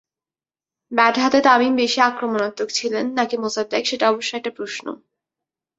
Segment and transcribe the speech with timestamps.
[0.91, 4.85] Bat হাতে তামিম বেশি আক্রমণাত্মক ছিলেন, নাকি মোসাদ্দেক, সেটা অবশ্য একটা প্রশ্ন।